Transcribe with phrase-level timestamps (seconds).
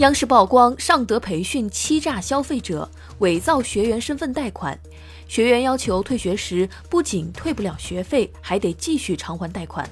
[0.00, 4.78] 央视曝光尚德培训欺诈消费者，伪造学员身份贷款，
[5.28, 9.86] 学员要求退学时不仅退不了学费，还得继续偿还贷款。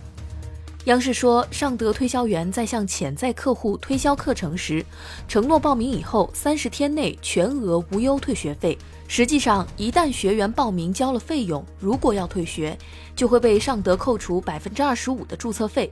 [0.86, 4.82] 央视说，尚德推销员在向潜在客户推销课程时，
[5.28, 8.78] 承诺报名以后三十天内全额无忧退学费。
[9.08, 12.78] 实际上，一旦学员报名交了费用，如果要退学，
[13.14, 15.90] 就会被尚德扣除百分之二十五的注册费。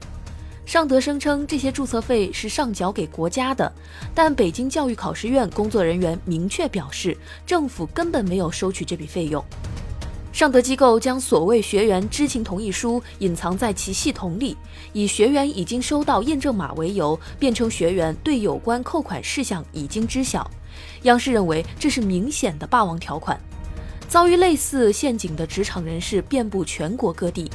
[0.67, 3.71] 尚德声称这些注册费是上缴给国家的，
[4.13, 9.41] 但北京教育考试院工作人员明确表示，政府根本没有收取这笔费用。
[10.33, 14.57] 尚德机构将所谓学员知情同意书隐藏在其系统里，
[14.91, 20.51] 以学员已经收到验证码为由，辩称学员对有关扣款事项已经知晓。
[21.03, 23.39] 央视认为这是明显的霸王条款，
[24.09, 27.49] 遭遇类似陷阱的职场人士遍布全国各地。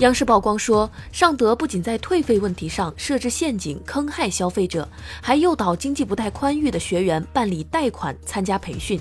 [0.00, 4.88] 央视曝光说，尚德不仅在退费问题上设置陷阱坑害消费者，
[5.20, 8.98] 还诱导经济不太宽裕的学员办理贷款参加培训。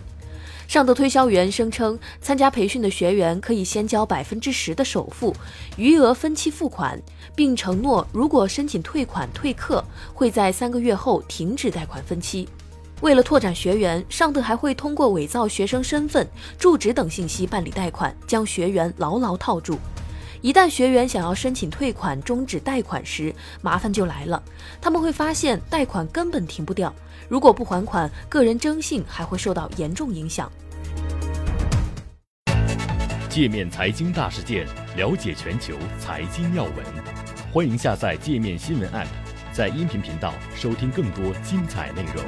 [0.67, 5.33] 尚德推销员声称，参加培训的学员可以先交百分之十的首付，
[5.77, 7.01] 余额分期付款，
[7.33, 9.81] 并承诺如果申请退款退课，
[10.13, 12.45] 会在三个月后停止贷款分期。
[12.99, 19.79] 为了拓展学员，尚德还会通过伪造学生身份、住址等信息办理贷款，将学员牢牢套住。
[20.41, 24.41] 一旦学员想要申请退款、终止贷款时，麻烦就来了。
[24.79, 26.93] 他们会发现贷款根本停不掉，
[27.27, 30.49] 如果不还款，个人征信还会受到严重影响。
[33.29, 34.65] 界面财经大事件，
[34.95, 36.73] 了解全球财经要闻，
[37.51, 39.07] 欢迎下载界面新闻 App，
[39.51, 42.23] 在音频频道收听更多精彩内容。